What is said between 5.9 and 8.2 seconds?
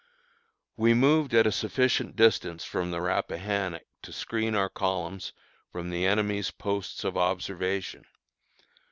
the enemy's posts of observation.